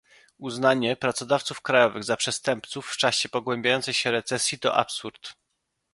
Uznawanie 0.37 0.95
pracodawców 0.95 1.61
krajowych 1.61 2.03
za 2.03 2.17
przestępców 2.17 2.87
w 2.87 2.97
czasie 2.97 3.29
pogłębiającej 3.29 3.93
się 3.93 4.11
recesji 4.11 4.59
to 4.59 4.75
absurd 4.75 5.33